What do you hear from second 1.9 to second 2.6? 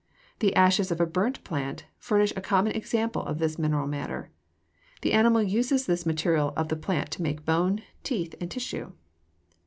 furnish a